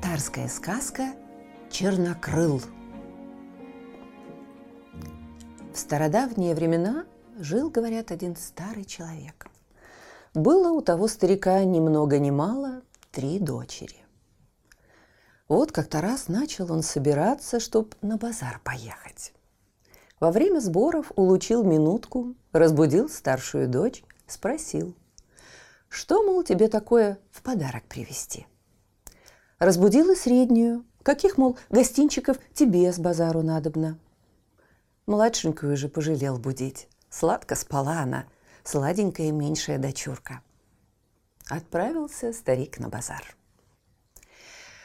Татарская 0.00 0.48
сказка 0.48 1.12
«Чернокрыл». 1.70 2.62
В 5.74 5.76
стародавние 5.76 6.54
времена 6.54 7.04
жил, 7.38 7.68
говорят, 7.68 8.10
один 8.10 8.34
старый 8.34 8.84
человек. 8.86 9.48
Было 10.32 10.70
у 10.70 10.80
того 10.80 11.06
старика 11.06 11.62
ни 11.64 11.80
много 11.80 12.18
ни 12.18 12.30
мало 12.30 12.80
три 13.10 13.38
дочери. 13.38 13.96
Вот 15.48 15.70
как-то 15.70 16.00
раз 16.00 16.28
начал 16.28 16.72
он 16.72 16.82
собираться, 16.82 17.60
чтобы 17.60 17.90
на 18.00 18.16
базар 18.16 18.58
поехать. 18.64 19.34
Во 20.18 20.32
время 20.32 20.60
сборов 20.60 21.12
улучил 21.14 21.62
минутку, 21.62 22.34
разбудил 22.52 23.10
старшую 23.10 23.68
дочь, 23.68 24.02
спросил, 24.26 24.96
что, 25.90 26.22
мол, 26.22 26.42
тебе 26.42 26.68
такое 26.68 27.18
в 27.30 27.42
подарок 27.42 27.84
привезти? 27.84 28.46
Разбудила 29.60 30.14
среднюю, 30.14 30.86
каких, 31.02 31.36
мол, 31.36 31.58
гостинчиков 31.68 32.38
тебе 32.54 32.90
с 32.90 32.98
базару 32.98 33.42
надобно. 33.42 33.98
Младшенькую 35.06 35.76
же 35.76 35.88
пожалел 35.88 36.38
будить. 36.38 36.88
Сладко 37.10 37.54
спала 37.56 38.00
она, 38.00 38.24
сладенькая 38.64 39.30
меньшая 39.32 39.78
дочурка. 39.78 40.40
Отправился 41.50 42.32
старик 42.32 42.78
на 42.78 42.88
базар. 42.88 43.36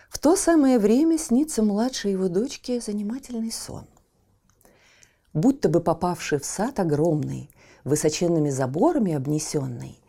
В 0.10 0.20
то 0.20 0.36
самое 0.36 0.78
время 0.78 1.18
снится 1.18 1.64
младшей 1.64 2.12
его 2.12 2.28
дочке 2.28 2.82
занимательный 2.82 3.54
сон. 3.54 3.88
Будто 5.34 5.70
бы 5.70 5.80
попавший 5.80 6.40
в 6.40 6.46
сад 6.46 6.82
огромный, 6.82 7.50
высоченными 7.86 8.50
заборами 8.50 9.14
обнесенный, 9.14 10.02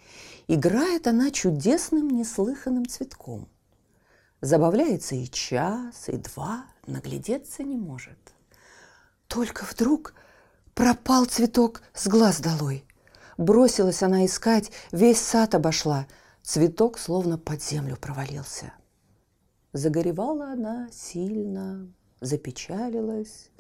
играет 0.49 1.07
она 1.07 1.31
чудесным 1.31 2.11
неслыханным 2.11 2.87
цветком. 2.87 3.49
Забавляется 4.41 5.15
и 5.15 5.27
час, 5.27 6.09
и 6.09 6.17
два, 6.17 6.65
наглядеться 6.87 7.63
не 7.63 7.77
может. 7.77 8.19
Только 9.29 9.65
вдруг 9.65 10.15
пропал 10.75 11.25
цветок 11.25 11.83
с 11.95 12.07
глаз 12.07 12.41
долой. 12.41 12.85
Бросилась 13.39 14.03
она 14.03 14.25
искать, 14.25 14.71
весь 14.93 15.21
сад 15.21 15.55
обошла. 15.55 16.07
Цветок 16.43 16.99
словно 16.99 17.39
под 17.39 17.63
землю 17.63 17.97
провалился– 17.97 18.73
Загоревала 19.77 20.53
она 20.53 20.89
сильно, 20.91 21.87
запечалилась, 22.23 23.51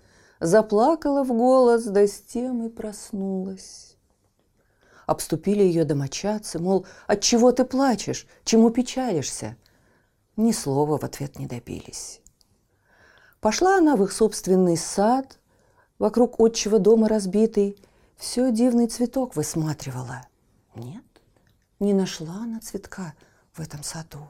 Заплакала 0.41 1.25
в 1.25 1.29
голос, 1.29 1.85
да 1.85 2.07
с 2.07 2.21
тем 2.21 2.67
и 2.67 2.71
проснулась. 2.71 3.99
Обступили 5.07 5.63
ее 5.63 5.85
домочадцы, 5.85 6.59
мол, 6.59 6.87
от 7.07 7.21
чего 7.21 7.53
ты 7.53 7.67
плачешь, 7.67 8.27
чему 8.45 8.71
печалишься? 8.71 9.59
Ни 10.37 10.53
слова 10.53 10.99
в 10.99 11.05
ответ 11.05 11.39
не 11.39 11.47
добились. 11.47 12.21
Пошла 13.41 13.79
она 13.79 13.97
в 13.97 14.05
их 14.05 14.13
собственный 14.13 14.77
сад, 14.77 15.39
вокруг 15.99 16.39
отчего 16.39 16.79
дома 16.79 17.09
разбитый, 17.09 17.79
все 18.17 18.51
дивный 18.51 18.87
цветок 18.87 19.35
высматривала. 19.35 20.27
Нет, 20.75 21.05
не 21.81 21.95
нашла 21.95 22.35
она 22.43 22.61
цветка 22.61 23.15
в 23.53 23.61
этом 23.61 23.83
саду. 23.83 24.29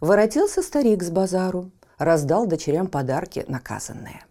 Воротился 0.00 0.62
старик 0.62 1.02
с 1.02 1.10
базару, 1.10 1.70
раздал 1.96 2.46
дочерям 2.46 2.88
подарки 2.88 3.44
наказанные. 3.48 4.24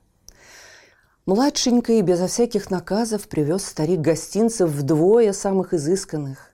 Младшенький 1.26 2.02
безо 2.02 2.28
всяких 2.28 2.70
наказов 2.70 3.28
привез 3.28 3.66
старик 3.66 4.02
гостинцев 4.02 4.70
вдвое 4.70 5.34
самых 5.34 5.74
изысканных. 5.74 6.52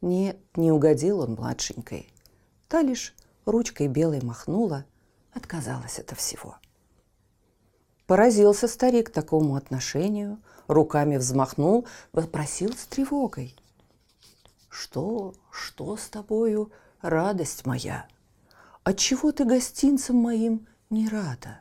Нет, 0.00 0.38
не 0.56 0.72
угодил 0.72 1.20
он 1.20 1.34
младшенькой. 1.34 2.12
Та 2.68 2.82
лишь 2.82 3.14
ручкой 3.44 3.88
белой 3.88 4.20
махнула, 4.22 4.84
отказалась 5.32 5.98
от 5.98 6.10
всего. 6.16 6.56
Поразился 8.06 8.68
старик 8.68 9.10
такому 9.10 9.56
отношению, 9.56 10.40
руками 10.68 11.16
взмахнул, 11.16 11.86
вопросил 12.12 12.72
с 12.74 12.86
тревогой. 12.86 13.54
«Что, 14.68 15.34
что 15.50 15.96
с 15.96 16.08
тобою, 16.08 16.70
радость 17.00 17.66
моя?» 17.66 18.06
отчего 18.86 19.32
ты 19.32 19.44
гостинцем 19.44 20.14
моим 20.14 20.68
не 20.90 21.08
рада? 21.08 21.58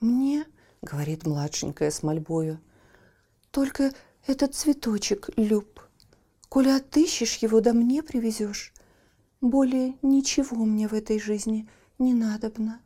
Мне, 0.00 0.46
говорит 0.80 1.26
младшенькая 1.26 1.90
с 1.90 2.02
мольбою, 2.02 2.58
только 3.50 3.92
этот 4.26 4.54
цветочек 4.54 5.28
люб. 5.36 5.82
Коли 6.48 6.70
отыщешь 6.70 7.36
его, 7.36 7.60
да 7.60 7.74
мне 7.74 8.02
привезешь, 8.02 8.72
более 9.44 9.96
ничего 10.02 10.64
мне 10.64 10.88
в 10.88 10.92
этой 10.94 11.20
жизни 11.20 11.68
не 11.98 12.14
надобно. 12.14 12.80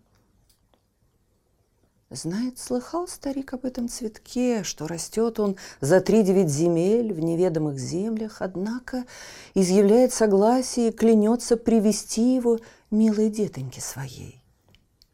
Знает, 2.10 2.58
слыхал 2.58 3.06
старик 3.06 3.52
об 3.52 3.66
этом 3.66 3.86
цветке, 3.88 4.62
что 4.64 4.86
растет 4.86 5.38
он 5.38 5.56
за 5.80 6.00
три 6.00 6.22
девять 6.22 6.48
земель 6.48 7.12
в 7.12 7.20
неведомых 7.20 7.78
землях, 7.78 8.40
однако 8.40 9.04
изъявляет 9.52 10.14
согласие 10.14 10.88
и 10.88 10.92
клянется 10.92 11.58
привести 11.58 12.34
его 12.34 12.60
милой 12.90 13.28
детоньке 13.28 13.82
своей. 13.82 14.42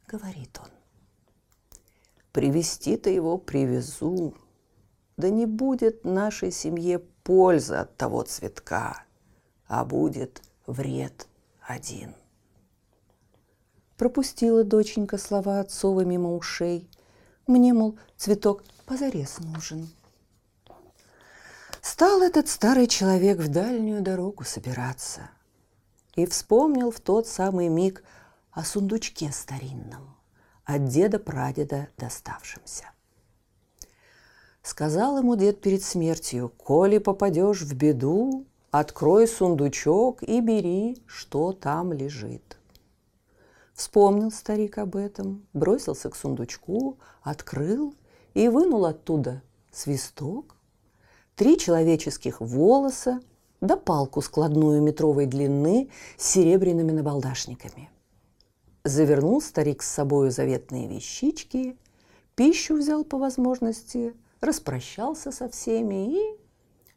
Говорит 0.06 0.56
он, 0.62 0.70
привести-то 2.30 3.10
его 3.10 3.38
привезу, 3.38 4.34
да 5.16 5.30
не 5.30 5.46
будет 5.46 6.04
нашей 6.04 6.52
семье 6.52 7.00
польза 7.24 7.80
от 7.80 7.96
того 7.96 8.22
цветка, 8.22 9.02
а 9.66 9.84
будет 9.84 10.42
вред 10.66 11.26
один. 11.66 12.14
Пропустила 13.96 14.64
доченька 14.64 15.18
слова 15.18 15.60
отцова 15.60 16.04
мимо 16.04 16.34
ушей. 16.34 16.90
Мне, 17.46 17.72
мол, 17.72 17.98
цветок 18.16 18.64
позарез 18.86 19.38
нужен. 19.38 19.88
Стал 21.80 22.22
этот 22.22 22.48
старый 22.48 22.86
человек 22.86 23.38
в 23.38 23.48
дальнюю 23.48 24.02
дорогу 24.02 24.44
собираться 24.44 25.30
и 26.16 26.26
вспомнил 26.26 26.90
в 26.90 27.00
тот 27.00 27.28
самый 27.28 27.68
миг 27.68 28.02
о 28.50 28.64
сундучке 28.64 29.30
старинном, 29.32 30.16
от 30.64 30.86
деда-прадеда 30.86 31.88
доставшемся. 31.98 32.84
Сказал 34.62 35.18
ему 35.18 35.36
дед 35.36 35.60
перед 35.60 35.82
смертью, 35.82 36.48
«Коли 36.56 36.98
попадешь 36.98 37.60
в 37.60 37.74
беду, 37.74 38.46
открой 38.78 39.28
сундучок 39.28 40.22
и 40.22 40.40
бери, 40.40 41.02
что 41.06 41.52
там 41.52 41.92
лежит». 41.92 42.58
Вспомнил 43.74 44.30
старик 44.30 44.78
об 44.78 44.96
этом, 44.96 45.46
бросился 45.52 46.10
к 46.10 46.16
сундучку, 46.16 46.98
открыл 47.22 47.94
и 48.34 48.48
вынул 48.48 48.84
оттуда 48.84 49.42
свисток, 49.72 50.56
три 51.34 51.58
человеческих 51.58 52.40
волоса 52.40 53.20
да 53.60 53.76
палку 53.76 54.20
складную 54.20 54.82
метровой 54.82 55.26
длины 55.26 55.88
с 56.16 56.26
серебряными 56.30 56.92
набалдашниками. 56.92 57.90
Завернул 58.84 59.40
старик 59.40 59.82
с 59.82 59.88
собою 59.88 60.30
заветные 60.30 60.86
вещички, 60.86 61.76
пищу 62.34 62.76
взял 62.76 63.04
по 63.04 63.18
возможности, 63.18 64.14
распрощался 64.40 65.32
со 65.32 65.48
всеми 65.48 66.18
и 66.18 66.38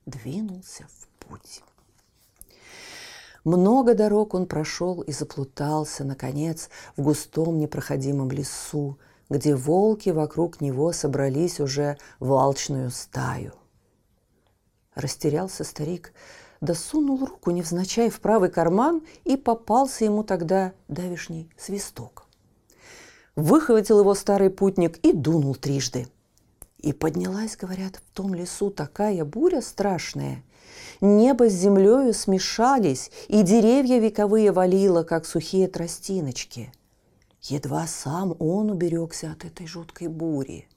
двинулся 0.06 0.88
в 0.90 1.08
путь. 1.26 1.64
Много 3.44 3.94
дорог 3.94 4.34
он 4.34 4.46
прошел 4.46 5.02
и 5.02 5.12
заплутался, 5.12 6.04
наконец, 6.04 6.70
в 6.96 7.04
густом 7.04 7.58
непроходимом 7.58 8.32
лесу, 8.32 8.98
где 9.30 9.56
волки 9.56 10.10
вокруг 10.10 10.62
него 10.62 10.92
собрались 10.92 11.60
уже 11.60 11.98
в 12.20 12.34
алчную 12.34 12.92
стаю. 12.92 13.54
Растерялся 14.96 15.64
старик, 15.64 16.14
да 16.62 16.74
сунул 16.74 17.24
руку 17.24 17.52
невзначай 17.52 18.10
в 18.10 18.20
правый 18.20 18.50
карман 18.50 19.04
и 19.26 19.38
попался 19.38 20.06
ему 20.06 20.24
тогда 20.24 20.74
давишний 20.88 21.50
свисток. 21.56 22.26
Выхватил 23.36 24.00
его 24.00 24.16
старый 24.16 24.50
путник 24.50 24.98
и 25.06 25.14
дунул 25.14 25.54
трижды. 25.54 26.08
И 26.80 26.94
поднялась, 26.94 27.56
говорят, 27.56 27.98
в 27.98 28.16
том 28.16 28.34
лесу 28.34 28.72
такая 28.72 29.24
буря 29.26 29.62
страшная. 29.62 30.44
Небо 31.00 31.50
с 31.50 31.54
землею 31.54 32.14
смешались, 32.14 33.12
и 33.28 33.44
деревья 33.44 34.00
вековые 34.00 34.52
валило, 34.52 35.04
как 35.04 35.26
сухие 35.26 35.68
тростиночки. 35.68 36.72
Едва 37.42 37.86
сам 37.86 38.36
он 38.40 38.72
уберегся 38.72 39.32
от 39.32 39.46
этой 39.46 39.68
жуткой 39.68 40.08
бури. 40.08 40.68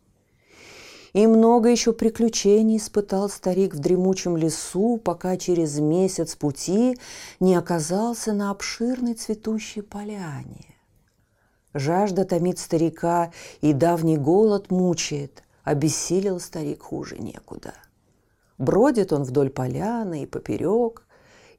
И 1.13 1.27
много 1.27 1.71
еще 1.71 1.93
приключений 1.93 2.77
испытал 2.77 3.29
старик 3.29 3.75
в 3.75 3.79
дремучем 3.81 4.37
лесу, 4.37 5.01
пока 5.03 5.37
через 5.37 5.79
месяц 5.79 6.37
пути 6.37 6.99
не 7.41 7.57
оказался 7.57 8.33
на 8.33 8.51
обширной 8.51 9.15
цветущей 9.15 9.83
поляне. 9.83 10.67
Жажда 11.73 12.25
томит 12.25 12.59
старика, 12.59 13.33
и 13.61 13.73
давний 13.73 14.19
голод 14.19 14.71
мучает. 14.71 15.43
Обессилел 15.65 16.41
старик 16.41 16.83
хуже 16.83 17.19
некуда. 17.19 17.75
Бродит 18.61 19.11
он 19.15 19.23
вдоль 19.23 19.49
поляны 19.49 20.25
и 20.25 20.27
поперек, 20.27 21.07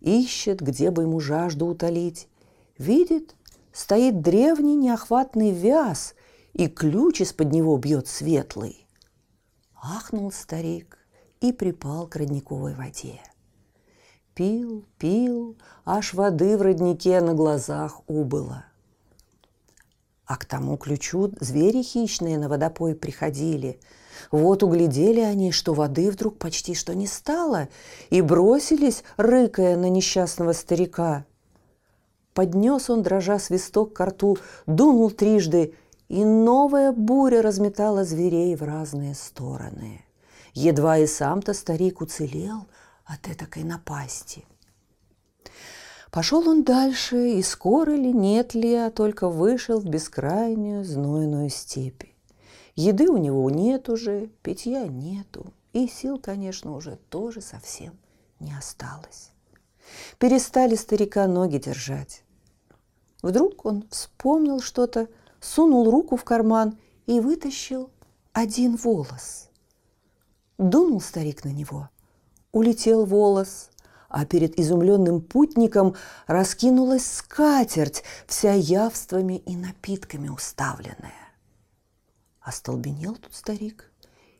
ищет, 0.01 0.61
где 0.61 0.91
бы 0.91 1.01
ему 1.01 1.19
жажду 1.19 1.65
утолить. 1.65 2.29
Видит, 2.77 3.35
стоит 3.73 4.21
древний 4.21 4.75
неохватный 4.75 5.49
вяз, 5.49 6.13
и 6.53 6.67
ключ 6.67 7.21
из-под 7.21 7.51
него 7.51 7.75
бьет 7.77 8.07
светлый. 8.07 8.85
Ахнул 9.81 10.31
старик 10.31 10.99
и 11.39 11.51
припал 11.51 12.05
к 12.05 12.17
родниковой 12.17 12.75
воде. 12.75 13.19
Пил, 14.35 14.85
пил, 14.99 15.57
аж 15.83 16.13
воды 16.13 16.55
в 16.55 16.61
роднике 16.61 17.19
на 17.19 17.33
глазах 17.33 18.01
убыло. 18.05 18.65
А 20.31 20.37
к 20.37 20.45
тому 20.45 20.77
ключу 20.77 21.33
звери 21.41 21.83
хищные 21.83 22.37
на 22.37 22.47
водопой 22.47 22.95
приходили. 22.95 23.81
Вот 24.31 24.63
углядели 24.63 25.19
они, 25.19 25.51
что 25.51 25.73
воды 25.73 26.09
вдруг 26.09 26.37
почти 26.37 26.73
что 26.73 26.95
не 26.95 27.05
стало, 27.05 27.67
и 28.11 28.21
бросились, 28.21 29.03
рыкая 29.17 29.75
на 29.75 29.89
несчастного 29.89 30.53
старика. 30.53 31.25
Поднес 32.33 32.89
он, 32.89 33.03
дрожа 33.03 33.39
свисток 33.39 33.91
к 33.91 34.05
рту, 34.05 34.37
дунул 34.67 35.11
трижды, 35.11 35.73
и 36.07 36.23
новая 36.23 36.93
буря 36.93 37.41
разметала 37.41 38.05
зверей 38.05 38.55
в 38.55 38.63
разные 38.63 39.15
стороны. 39.15 40.05
Едва 40.53 40.99
и 40.99 41.07
сам-то 41.07 41.53
старик 41.53 41.99
уцелел 41.99 42.67
от 43.03 43.27
этакой 43.27 43.65
напасти. 43.65 44.45
Пошел 46.11 46.49
он 46.49 46.63
дальше, 46.63 47.29
и 47.31 47.41
скоро 47.41 47.91
ли, 47.91 48.11
нет 48.11 48.53
ли, 48.53 48.75
а 48.75 48.91
только 48.91 49.29
вышел 49.29 49.79
в 49.79 49.85
бескрайнюю 49.85 50.83
знойную 50.83 51.49
степь. 51.49 52.03
Еды 52.75 53.09
у 53.09 53.15
него 53.15 53.49
нет 53.49 53.87
уже, 53.87 54.27
питья 54.43 54.87
нету, 54.87 55.53
и 55.71 55.87
сил, 55.87 56.19
конечно, 56.19 56.75
уже 56.75 56.97
тоже 57.09 57.39
совсем 57.39 57.93
не 58.41 58.53
осталось. 58.53 59.31
Перестали 60.19 60.75
старика 60.75 61.27
ноги 61.27 61.57
держать. 61.57 62.23
Вдруг 63.21 63.65
он 63.65 63.87
вспомнил 63.89 64.59
что-то, 64.59 65.07
сунул 65.39 65.89
руку 65.89 66.17
в 66.17 66.25
карман 66.25 66.77
и 67.05 67.21
вытащил 67.21 67.89
один 68.33 68.75
волос. 68.75 69.49
Дунул 70.57 70.99
старик 70.99 71.45
на 71.45 71.49
него. 71.49 71.89
Улетел 72.51 73.05
волос, 73.05 73.69
а 74.11 74.25
перед 74.25 74.59
изумленным 74.59 75.21
путником 75.21 75.95
раскинулась 76.27 77.05
скатерть, 77.05 78.03
вся 78.27 78.53
явствами 78.53 79.37
и 79.37 79.55
напитками 79.55 80.27
уставленная. 80.27 81.13
Остолбенел 82.41 83.15
тут 83.15 83.33
старик 83.33 83.91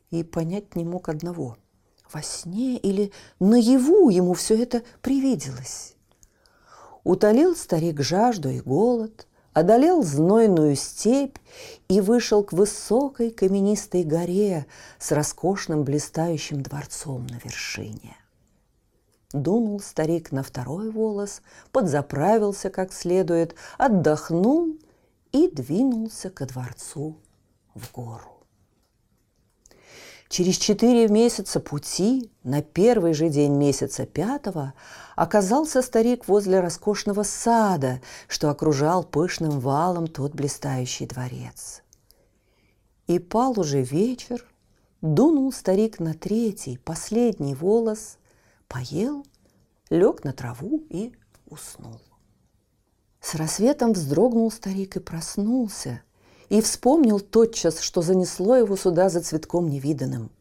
и 0.10 0.24
понять 0.24 0.76
не 0.76 0.84
мог 0.84 1.08
одного. 1.08 1.58
Во 2.12 2.22
сне 2.22 2.78
или 2.78 3.14
наяву 3.40 4.10
ему 4.10 4.34
все 4.34 4.62
это 4.62 4.84
привиделось. 5.02 5.96
Утолил 7.04 7.56
старик 7.56 8.02
жажду 8.02 8.50
и 8.50 8.60
голод, 8.60 9.28
одолел 9.54 10.04
знойную 10.04 10.76
степь 10.76 11.38
и 11.88 12.02
вышел 12.02 12.44
к 12.44 12.52
высокой 12.52 13.32
каменистой 13.32 14.04
горе 14.04 14.66
с 15.00 15.14
роскошным 15.14 15.84
блистающим 15.84 16.62
дворцом 16.62 17.26
на 17.28 17.40
вершине. 17.44 18.18
Дунул 19.34 19.80
старик 19.80 20.32
на 20.32 20.44
второй 20.44 20.92
волос, 20.92 21.42
подзаправился 21.72 22.70
как 22.70 22.92
следует, 22.92 23.56
отдохнул 23.78 24.78
и 25.32 25.50
двинулся 25.50 26.30
ко 26.30 26.46
дворцу 26.46 27.16
в 27.74 27.92
гору. 27.94 28.42
Через 30.28 30.56
четыре 30.56 31.10
месяца 31.10 31.60
пути, 31.60 32.32
на 32.44 32.62
первый 32.62 33.14
же 33.14 33.28
день 33.28 33.54
месяца 33.54 34.06
пятого, 34.06 34.74
оказался 35.18 35.82
старик 35.82 36.28
возле 36.28 36.62
роскошного 36.62 37.24
сада, 37.24 38.02
что 38.30 38.50
окружал 38.50 39.04
пышным 39.04 39.60
валом 39.60 40.08
тот 40.08 40.34
блистающий 40.34 41.06
дворец. 41.06 41.84
И 43.08 43.20
пал 43.20 43.60
уже 43.60 43.82
вечер, 43.82 44.46
дунул 45.02 45.52
старик 45.52 46.00
на 46.00 46.14
третий, 46.14 46.78
последний 46.78 47.54
волос, 47.54 48.18
поел, 48.72 49.26
лег 49.90 50.24
на 50.24 50.32
траву 50.32 50.84
и 50.90 51.14
уснул. 51.46 52.00
С 53.20 53.36
рассветом 53.36 53.94
вздрогнул 53.94 54.50
старик 54.50 54.96
и 54.96 55.00
проснулся, 55.00 56.02
и 56.50 56.62
вспомнил 56.62 57.20
тотчас, 57.20 57.82
что 57.82 58.02
занесло 58.02 58.56
его 58.56 58.76
сюда 58.78 59.10
за 59.10 59.22
цветком 59.22 59.70
невиданным. 59.70 60.32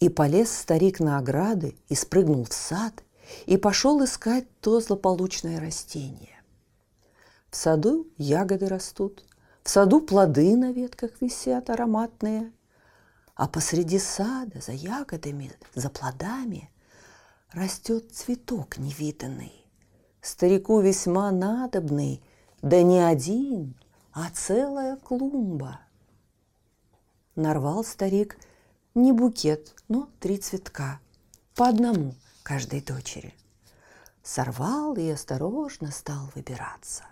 И 0.00 0.08
полез 0.08 0.50
старик 0.50 1.00
на 1.00 1.18
ограды, 1.18 1.76
и 1.88 1.94
спрыгнул 1.94 2.44
в 2.44 2.52
сад, 2.52 3.02
и 3.46 3.56
пошел 3.56 4.02
искать 4.04 4.46
то 4.60 4.80
злополучное 4.80 5.60
растение. 5.60 6.40
В 7.50 7.56
саду 7.56 8.06
ягоды 8.16 8.68
растут, 8.68 9.24
в 9.64 9.70
саду 9.70 10.00
плоды 10.00 10.56
на 10.56 10.72
ветках 10.72 11.10
висят 11.20 11.70
ароматные, 11.70 12.52
а 13.34 13.48
посреди 13.48 13.98
сада 13.98 14.60
за 14.60 14.72
ягодами, 14.72 15.52
за 15.74 15.90
плодами 15.90 16.70
растет 17.52 18.12
цветок 18.12 18.78
невиданный, 18.78 19.66
старику 20.20 20.80
весьма 20.80 21.30
надобный, 21.30 22.22
да 22.62 22.82
не 22.82 23.00
один, 23.00 23.74
а 24.12 24.30
целая 24.30 24.96
клумба. 24.96 25.80
Нарвал 27.36 27.84
старик 27.84 28.38
не 28.94 29.12
букет, 29.12 29.74
но 29.88 30.08
три 30.20 30.38
цветка, 30.38 31.00
по 31.54 31.68
одному 31.68 32.14
каждой 32.42 32.80
дочери. 32.80 33.34
Сорвал 34.22 34.94
и 34.96 35.08
осторожно 35.08 35.90
стал 35.90 36.30
выбираться. 36.34 37.04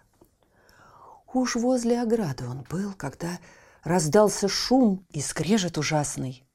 Уж 1.33 1.57
возле 1.57 2.01
ограды 2.01 2.47
он 2.47 2.65
был, 2.71 2.93
когда 2.95 3.39
раздался 3.85 4.49
шум 4.49 5.05
и 5.11 5.21
скрежет 5.21 5.79
ужасный. 5.79 6.46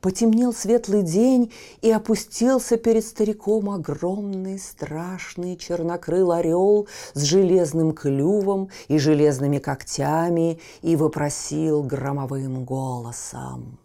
Потемнел 0.00 0.52
светлый 0.54 1.02
день, 1.02 1.52
и 1.82 1.90
опустился 1.90 2.76
перед 2.76 3.04
стариком 3.04 3.70
огромный, 3.70 4.58
страшный 4.58 5.56
чернокрыл 5.56 6.32
орел 6.32 6.88
с 7.12 7.22
железным 7.22 7.92
клювом 7.92 8.70
и 8.88 8.98
железными 8.98 9.58
когтями 9.58 10.58
и 10.80 10.96
вопросил 10.96 11.82
громовым 11.82 12.64
голосом. 12.64 13.78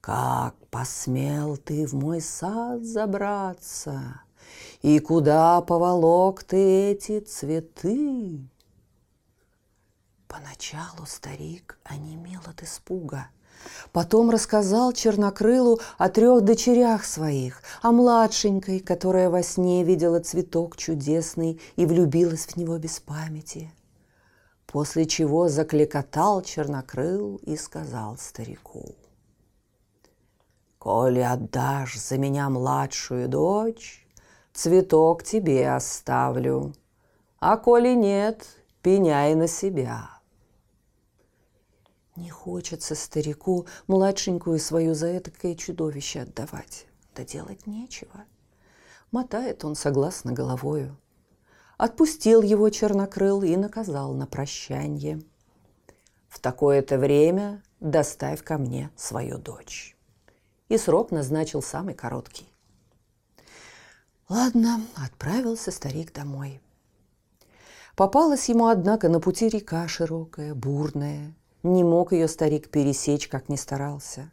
«Как 0.00 0.54
посмел 0.70 1.56
ты 1.56 1.86
в 1.86 1.94
мой 1.94 2.20
сад 2.20 2.84
забраться? 2.84 4.20
И 4.82 4.98
куда 4.98 5.60
поволок 5.62 6.44
ты 6.44 6.90
эти 6.92 7.20
цветы?» 7.20 8.38
Поначалу 10.28 11.06
старик 11.06 11.78
онемел 11.84 12.40
от 12.46 12.62
испуга– 12.62 13.28
Потом 13.92 14.30
рассказал 14.30 14.92
Чернокрылу 14.92 15.80
о 15.98 16.08
трех 16.08 16.42
дочерях 16.42 17.04
своих, 17.04 17.62
о 17.82 17.92
младшенькой, 17.92 18.80
которая 18.80 19.30
во 19.30 19.42
сне 19.42 19.84
видела 19.84 20.20
цветок 20.20 20.76
чудесный 20.76 21.60
и 21.76 21.86
влюбилась 21.86 22.46
в 22.46 22.56
него 22.56 22.78
без 22.78 23.00
памяти. 23.00 23.70
После 24.66 25.06
чего 25.06 25.48
закликотал 25.48 26.42
Чернокрыл 26.42 27.36
и 27.42 27.56
сказал 27.56 28.16
старику. 28.18 28.96
«Коли 30.78 31.20
отдашь 31.20 31.98
за 31.98 32.18
меня 32.18 32.50
младшую 32.50 33.28
дочь, 33.28 34.06
цветок 34.52 35.22
тебе 35.22 35.70
оставлю, 35.70 36.74
а 37.38 37.56
коли 37.56 37.94
нет, 37.94 38.44
пеняй 38.82 39.34
на 39.34 39.46
себя». 39.46 40.14
Не 42.16 42.30
хочется 42.30 42.94
старику 42.94 43.66
младшенькую 43.88 44.60
свою 44.60 44.94
за 44.94 45.18
этакое 45.18 45.56
чудовище 45.56 46.20
отдавать. 46.20 46.86
Да 47.14 47.24
делать 47.24 47.66
нечего. 47.66 48.24
Мотает 49.10 49.64
он 49.64 49.74
согласно 49.74 50.32
головою. 50.32 50.96
Отпустил 51.76 52.42
его 52.42 52.70
чернокрыл 52.70 53.42
и 53.42 53.56
наказал 53.56 54.14
на 54.14 54.26
прощанье. 54.26 55.22
В 56.28 56.38
такое-то 56.38 56.98
время 56.98 57.62
доставь 57.80 58.42
ко 58.42 58.58
мне 58.58 58.90
свою 58.96 59.38
дочь. 59.38 59.96
И 60.68 60.78
срок 60.78 61.10
назначил 61.10 61.62
самый 61.62 61.94
короткий. 61.94 62.48
Ладно, 64.28 64.80
отправился 64.96 65.70
старик 65.70 66.12
домой. 66.12 66.60
Попалась 67.96 68.48
ему, 68.48 68.66
однако, 68.66 69.08
на 69.08 69.20
пути 69.20 69.48
река 69.48 69.86
широкая, 69.86 70.54
бурная. 70.54 71.34
Не 71.64 71.82
мог 71.82 72.12
ее 72.12 72.28
старик 72.28 72.68
пересечь, 72.68 73.26
как 73.26 73.48
ни 73.48 73.56
старался. 73.56 74.30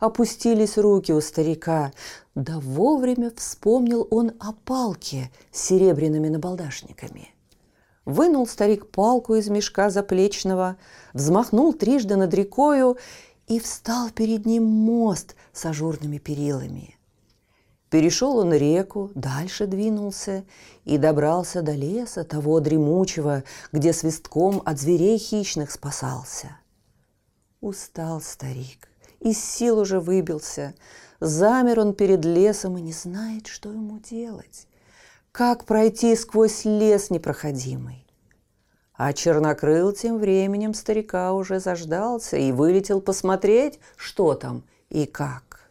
Опустились 0.00 0.76
руки 0.76 1.12
у 1.12 1.20
старика. 1.22 1.92
Да 2.34 2.60
вовремя 2.60 3.32
вспомнил 3.34 4.06
он 4.10 4.32
о 4.38 4.52
палке 4.52 5.32
с 5.50 5.62
серебряными 5.62 6.28
набалдашниками. 6.28 7.30
Вынул 8.04 8.46
старик 8.46 8.90
палку 8.90 9.34
из 9.34 9.48
мешка 9.48 9.88
заплечного, 9.88 10.76
взмахнул 11.14 11.72
трижды 11.72 12.16
над 12.16 12.34
рекою, 12.34 12.98
и 13.46 13.58
встал 13.60 14.10
перед 14.10 14.46
ним 14.46 14.64
мост 14.64 15.36
с 15.52 15.66
ажурными 15.66 16.18
перилами. 16.18 16.96
Перешел 17.90 18.38
он 18.38 18.52
реку, 18.52 19.10
дальше 19.14 19.66
двинулся 19.66 20.44
и 20.84 20.98
добрался 20.98 21.62
до 21.62 21.72
леса 21.72 22.24
того 22.24 22.60
дремучего, 22.60 23.44
где 23.72 23.92
свистком 23.92 24.62
от 24.64 24.80
зверей 24.80 25.18
хищных 25.18 25.70
спасался. 25.70 26.56
Устал 27.64 28.20
старик, 28.20 28.90
из 29.20 29.42
сил 29.42 29.78
уже 29.78 29.98
выбился, 29.98 30.74
замер 31.18 31.80
он 31.80 31.94
перед 31.94 32.22
лесом 32.22 32.76
и 32.76 32.82
не 32.82 32.92
знает, 32.92 33.46
что 33.46 33.72
ему 33.72 33.98
делать, 34.00 34.68
как 35.32 35.64
пройти 35.64 36.14
сквозь 36.14 36.66
лес 36.66 37.08
непроходимый. 37.08 38.06
А 38.92 39.14
Чернокрыл 39.14 39.92
тем 39.92 40.18
временем 40.18 40.74
старика 40.74 41.32
уже 41.32 41.58
заждался 41.58 42.36
и 42.36 42.52
вылетел 42.52 43.00
посмотреть, 43.00 43.80
что 43.96 44.34
там 44.34 44.64
и 44.90 45.06
как. 45.06 45.70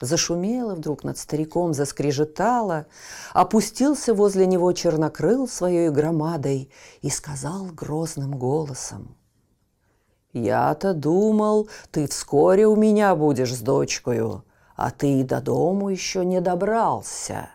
Зашумело 0.00 0.74
вдруг 0.74 1.04
над 1.04 1.18
стариком, 1.18 1.74
заскрежетало, 1.74 2.86
опустился 3.34 4.14
возле 4.14 4.46
него 4.46 4.72
чернокрыл 4.72 5.46
своей 5.46 5.90
громадой 5.90 6.70
и 7.02 7.10
сказал 7.10 7.66
грозным 7.66 8.38
голосом. 8.38 9.14
«Я-то 10.36 10.92
думал, 10.92 11.70
ты 11.90 12.06
вскоре 12.06 12.66
у 12.66 12.76
меня 12.76 13.16
будешь 13.16 13.54
с 13.54 13.60
дочкою, 13.60 14.44
а 14.76 14.90
ты 14.90 15.24
до 15.24 15.40
дому 15.40 15.88
еще 15.88 16.26
не 16.26 16.42
добрался. 16.42 17.48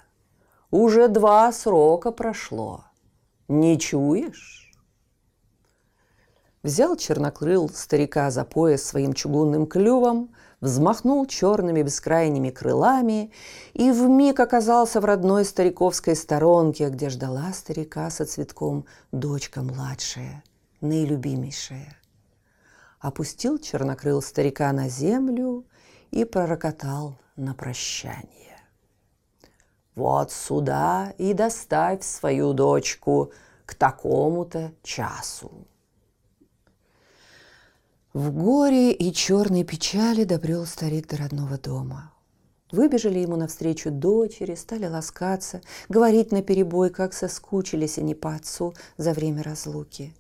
Уже 0.72 1.08
два 1.08 1.52
срока 1.52 2.12
прошло. 2.12 2.86
Не 3.48 3.78
чуешь?» 3.78 4.74
Взял 6.64 6.96
чернокрыл 6.96 7.70
старика 7.70 8.32
за 8.32 8.46
пояс 8.46 8.84
своим 8.84 9.14
чугунным 9.14 9.68
клювом, 9.68 10.34
взмахнул 10.60 11.28
черными 11.28 11.84
бескрайними 11.84 12.50
крылами 12.50 13.32
и 13.74 13.92
вмиг 13.92 14.40
оказался 14.40 15.02
в 15.02 15.06
родной 15.06 15.46
стариковской 15.46 16.16
сторонке, 16.16 16.90
где 16.90 17.10
ждала 17.10 17.54
старика 17.54 18.10
со 18.10 18.26
цветком 18.26 18.86
дочка 19.12 19.62
младшая, 19.62 20.44
наилюбимейшая. 20.82 22.01
Опустил 23.02 23.58
чернокрыл 23.58 24.22
старика 24.22 24.72
на 24.72 24.88
землю 24.88 25.66
и 26.12 26.24
пророкотал 26.24 27.18
на 27.36 27.56
прощание. 27.56 28.60
«Вот 29.96 30.32
сюда 30.32 31.14
и 31.18 31.34
доставь 31.34 32.04
свою 32.04 32.54
дочку 32.54 33.34
к 33.66 33.74
такому-то 33.74 34.72
часу». 34.84 35.52
В 38.14 38.32
горе 38.32 38.92
и 38.92 39.12
черной 39.12 39.64
печали 39.64 40.24
добрел 40.24 40.66
старик 40.66 41.08
до 41.08 41.18
родного 41.18 41.58
дома. 41.58 42.14
Выбежали 42.72 43.20
ему 43.20 43.36
навстречу 43.36 43.90
дочери, 43.90 44.54
стали 44.54 44.86
ласкаться, 44.86 45.62
говорить 45.90 46.32
наперебой, 46.32 46.90
как 46.90 47.14
соскучились 47.14 47.98
они 47.98 48.14
по 48.14 48.36
отцу 48.36 48.74
за 48.98 49.14
время 49.14 49.44
разлуки. 49.44 50.14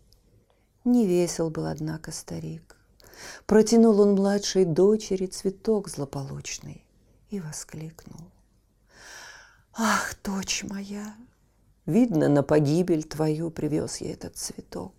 Не 0.83 1.05
весел 1.05 1.49
был, 1.49 1.67
однако, 1.67 2.11
старик. 2.11 2.75
Протянул 3.45 3.99
он 4.01 4.15
младшей 4.15 4.65
дочери 4.65 5.27
цветок 5.27 5.89
злополучный 5.89 6.83
и 7.29 7.39
воскликнул. 7.39 8.31
«Ах, 9.73 10.15
дочь 10.23 10.63
моя! 10.63 11.15
Видно, 11.85 12.29
на 12.29 12.43
погибель 12.43 13.03
твою 13.03 13.51
привез 13.51 13.97
я 13.97 14.13
этот 14.13 14.37
цветок. 14.37 14.93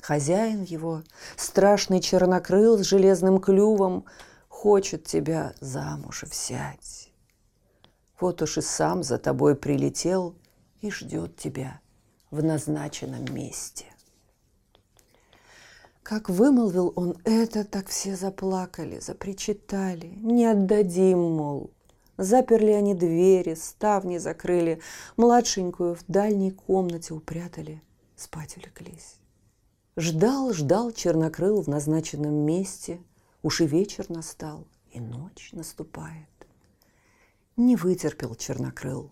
Хозяин 0.00 0.62
его, 0.62 1.02
страшный 1.36 2.00
чернокрыл 2.00 2.78
с 2.78 2.82
железным 2.86 3.40
клювом, 3.40 4.04
хочет 4.48 5.04
тебя 5.04 5.54
замуж 5.60 6.24
взять. 6.24 7.10
Вот 8.20 8.42
уж 8.42 8.58
и 8.58 8.60
сам 8.60 9.02
за 9.02 9.18
тобой 9.18 9.56
прилетел 9.56 10.34
и 10.80 10.90
ждет 10.90 11.36
тебя 11.36 11.80
в 12.30 12.42
назначенном 12.44 13.24
месте. 13.34 13.86
Как 16.04 16.28
вымолвил 16.28 16.92
он 16.96 17.16
это, 17.24 17.64
так 17.64 17.88
все 17.88 18.14
заплакали, 18.14 19.00
запричитали. 19.00 20.08
Не 20.20 20.44
отдадим, 20.44 21.18
мол. 21.18 21.70
Заперли 22.18 22.72
они 22.72 22.94
двери, 22.94 23.54
ставни 23.54 24.18
закрыли, 24.18 24.82
младшенькую 25.16 25.94
в 25.94 26.04
дальней 26.06 26.50
комнате 26.50 27.14
упрятали, 27.14 27.82
спать 28.16 28.58
улеклись. 28.58 29.16
Ждал, 29.96 30.52
ждал 30.52 30.92
чернокрыл 30.92 31.62
в 31.62 31.68
назначенном 31.68 32.34
месте, 32.34 33.00
Уж 33.42 33.62
и 33.62 33.66
вечер 33.66 34.04
настал, 34.10 34.66
и 34.90 35.00
ночь 35.00 35.50
наступает. 35.52 36.28
Не 37.56 37.76
вытерпел 37.76 38.34
чернокрыл, 38.34 39.10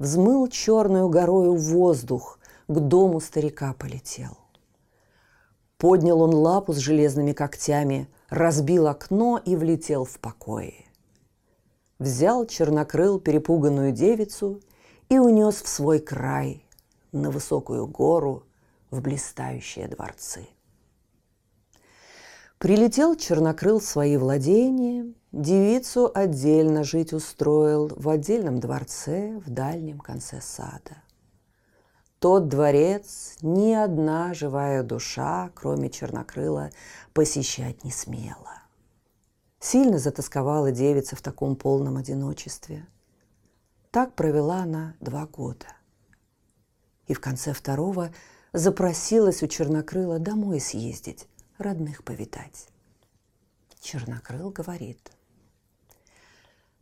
Взмыл 0.00 0.48
черную 0.48 1.08
горою 1.08 1.54
воздух, 1.54 2.40
К 2.66 2.80
дому 2.80 3.20
старика 3.20 3.74
полетел. 3.74 4.36
Поднял 5.78 6.22
он 6.22 6.34
лапу 6.34 6.72
с 6.72 6.78
железными 6.78 7.32
когтями, 7.32 8.08
Разбил 8.28 8.88
окно 8.88 9.40
и 9.44 9.54
влетел 9.54 10.04
в 10.04 10.18
покое. 10.18 10.86
Взял 11.98 12.44
чернокрыл 12.46 13.20
перепуганную 13.20 13.92
девицу 13.92 14.60
И 15.08 15.18
унес 15.18 15.62
в 15.62 15.68
свой 15.68 16.00
край, 16.00 16.66
На 17.12 17.30
высокую 17.30 17.86
гору, 17.86 18.42
в 18.90 19.00
блистающие 19.00 19.88
дворцы. 19.88 20.48
Прилетел 22.58 23.16
чернокрыл 23.16 23.80
в 23.80 23.84
свои 23.84 24.16
владения, 24.16 25.12
девицу 25.30 26.10
отдельно 26.12 26.84
жить 26.84 27.12
устроил 27.12 27.92
в 27.94 28.08
отдельном 28.08 28.60
дворце 28.60 29.38
в 29.44 29.50
дальнем 29.50 29.98
конце 29.98 30.40
сада. 30.40 31.02
Тот 32.18 32.48
дворец 32.48 33.36
ни 33.42 33.72
одна 33.72 34.34
живая 34.34 34.82
душа, 34.82 35.50
кроме 35.54 35.90
чернокрыла, 35.90 36.70
посещать 37.12 37.84
не 37.84 37.90
смела. 37.90 38.62
Сильно 39.60 39.98
затасковала 39.98 40.72
девица 40.72 41.16
в 41.16 41.22
таком 41.22 41.56
полном 41.56 41.96
одиночестве. 41.96 42.86
Так 43.90 44.14
провела 44.14 44.62
она 44.62 44.94
два 45.00 45.26
года. 45.26 45.66
И 47.06 47.14
в 47.14 47.20
конце 47.20 47.52
второго– 47.52 48.10
запросилась 48.56 49.42
у 49.42 49.46
Чернокрыла 49.46 50.18
домой 50.18 50.60
съездить, 50.60 51.28
родных 51.58 52.02
повидать. 52.04 52.68
Чернокрыл 53.80 54.50
говорит. 54.50 55.12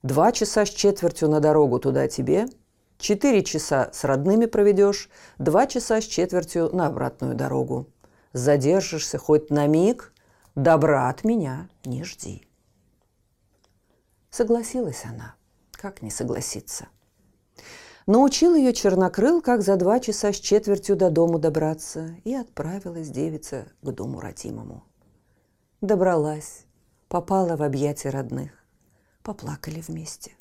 Два 0.03 0.33
часа 0.33 0.65
с 0.67 0.71
четвертью 0.71 1.29
на 1.29 1.41
дорогу 1.41 1.81
туда 1.81 2.09
тебе, 2.09 2.47
четыре 2.99 3.43
часа 3.43 3.91
с 3.93 4.05
родными 4.05 4.47
проведешь, 4.47 5.09
два 5.39 5.67
часа 5.67 6.01
с 6.01 6.05
четвертью 6.05 6.75
на 6.75 6.87
обратную 6.87 7.35
дорогу. 7.35 7.89
Задержишься 8.33 9.19
хоть 9.19 9.51
на 9.51 9.67
миг, 9.67 10.13
добра 10.55 11.09
от 11.09 11.25
меня 11.25 11.69
не 11.85 12.05
жди. 12.05 12.47
Согласилась 14.31 15.05
она. 15.05 15.37
Как 15.73 16.03
не 16.03 16.11
согласиться? 16.11 16.89
Научил 18.07 18.55
ее 18.55 18.73
чернокрыл, 18.73 19.41
как 19.41 19.63
за 19.63 19.77
два 19.77 19.99
часа 20.01 20.33
с 20.33 20.37
четвертью 20.37 20.97
до 20.97 21.09
дому 21.11 21.39
добраться, 21.39 22.17
и 22.25 22.35
отправилась 22.35 23.09
девица 23.09 23.69
к 23.81 23.91
дому 23.93 24.21
родимому. 24.21 24.85
Добралась, 25.81 26.67
попала 27.09 27.57
в 27.57 27.63
объятия 27.63 28.11
родных, 28.11 28.51
поплакали 29.23 29.81
вместе. 29.81 30.33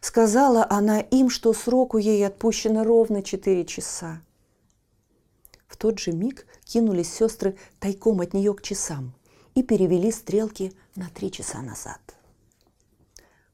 Сказала 0.00 0.66
она 0.68 1.00
им, 1.00 1.28
что 1.28 1.52
сроку 1.52 1.98
ей 1.98 2.26
отпущено 2.26 2.84
ровно 2.84 3.22
четыре 3.22 3.64
часа. 3.66 4.20
В 5.66 5.76
тот 5.76 5.98
же 5.98 6.12
миг 6.12 6.46
кинулись 6.64 7.12
сестры 7.12 7.56
тайком 7.78 8.20
от 8.20 8.32
нее 8.32 8.54
к 8.54 8.62
часам 8.62 9.14
и 9.54 9.62
перевели 9.62 10.10
стрелки 10.10 10.72
на 10.96 11.08
три 11.10 11.30
часа 11.30 11.60
назад. 11.62 12.00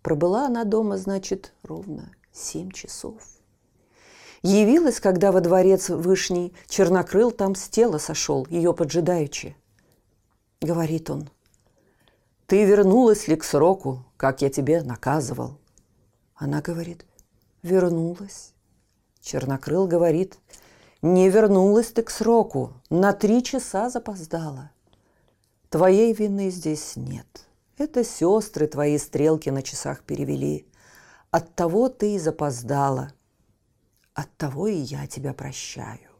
Пробыла 0.03 0.47
она 0.47 0.65
дома, 0.65 0.99
значит, 0.99 1.53
ровно 1.63 2.13
семь 2.33 2.71
часов. 2.71 3.21
Явилась, 4.43 5.01
когда 5.01 5.33
во 5.33 5.41
дворец 5.41 5.89
Вышний 5.89 6.53
Чернокрыл 6.69 7.33
там 7.33 7.57
с 7.57 7.69
тела 7.69 7.99
сошел, 7.99 8.47
ее 8.49 8.73
поджидаючи. 8.73 9.57
Говорит 10.61 11.11
он, 11.11 11.29
ты 12.47 12.65
вернулась 12.65 13.27
ли 13.27 13.35
к 13.35 13.43
сроку, 13.43 14.05
как 14.17 14.43
я 14.43 14.51
тебе 14.51 14.83
наказывал? 14.83 15.59
Она 16.37 16.61
говорит, 16.61 17.07
вернулась. 17.63 18.53
Чернокрыл 19.21 19.87
говорит, 19.87 20.39
не 21.03 21.29
вернулась 21.31 21.93
ты 21.93 22.03
к 22.03 22.11
сроку, 22.11 22.75
на 22.91 23.13
три 23.13 23.43
часа 23.43 23.91
запоздала. 23.91 24.71
Твоей 25.71 26.13
вины 26.13 26.51
здесь 26.51 26.95
нет. 26.97 27.47
Это 27.79 28.05
сестры 28.05 28.67
твои 28.67 28.99
стрелки 28.99 29.51
на 29.51 29.63
часах 29.63 30.03
перевели. 30.03 30.67
От 31.31 31.55
того 31.55 31.89
ты 31.89 32.15
и 32.15 32.19
запоздала. 32.19 33.13
От 34.15 34.35
того 34.37 34.69
и 34.69 34.77
я 34.77 35.07
тебя 35.07 35.35
прощаю. 35.35 36.11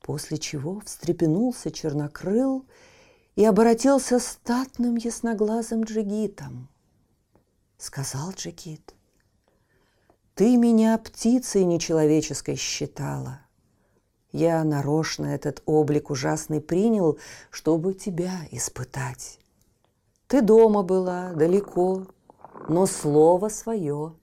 После 0.00 0.38
чего 0.38 0.80
встрепенулся 0.80 1.70
чернокрыл 1.70 2.66
и 3.34 3.44
обратился 3.44 4.18
статным 4.18 4.96
ясноглазым 4.96 5.84
джигитом. 5.84 6.68
Сказал 7.84 8.30
джигит, 8.30 8.94
«Ты 10.34 10.56
меня 10.56 10.96
птицей 10.96 11.64
нечеловеческой 11.64 12.56
считала. 12.56 13.42
Я 14.32 14.64
нарочно 14.64 15.26
этот 15.26 15.62
облик 15.66 16.08
ужасный 16.08 16.62
принял, 16.62 17.18
чтобы 17.50 17.92
тебя 17.92 18.48
испытать. 18.50 19.38
Ты 20.28 20.40
дома 20.40 20.82
была, 20.82 21.34
далеко, 21.34 22.06
но 22.70 22.86
слово 22.86 23.50
свое 23.50 24.14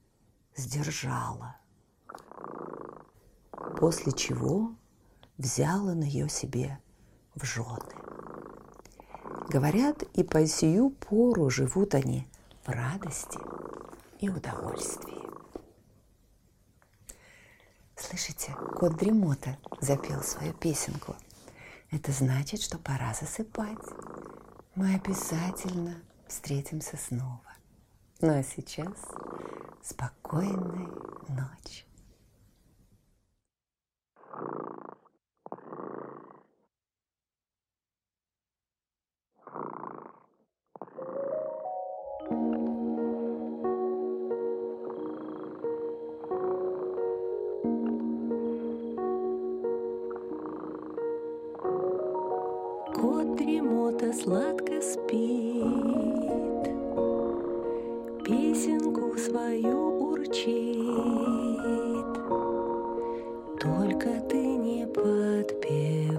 сдержала. 0.56 1.54
После 3.78 4.10
чего 4.10 4.74
взял 5.38 5.86
он 5.86 6.02
ее 6.02 6.28
себе 6.28 6.80
в 7.36 7.44
жены. 7.44 7.94
Говорят, 9.48 10.02
и 10.14 10.24
по 10.24 10.44
сию 10.48 10.90
пору 10.90 11.48
живут 11.48 11.94
они 11.94 12.26
в 12.64 12.68
радости 12.68 13.38
и 14.20 14.28
удовольствии. 14.28 15.22
Слышите, 17.96 18.54
кот 18.78 18.96
Дремота 18.96 19.58
запел 19.80 20.22
свою 20.22 20.52
песенку. 20.52 21.16
Это 21.90 22.12
значит, 22.12 22.62
что 22.62 22.78
пора 22.78 23.14
засыпать. 23.14 23.78
Мы 24.74 24.94
обязательно 24.94 26.02
встретимся 26.26 26.96
снова. 26.96 27.42
Ну 28.20 28.38
а 28.38 28.42
сейчас 28.42 28.96
спокойной 29.82 30.88
ночи. 31.28 31.84
Сладко 54.12 54.80
спит, 54.82 55.64
Песенку 58.24 59.16
свою 59.18 60.10
урчит. 60.10 60.82
Только 63.60 64.08
ты 64.28 64.36
не 64.36 64.86
подпевай, 64.86 66.12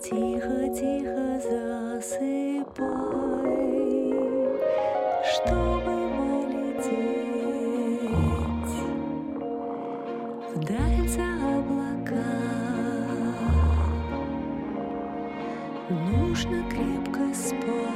Тихо-тихо 0.00 1.40
засыпай, 1.42 2.76
Чтобы 5.24 5.95
people. 17.66 17.95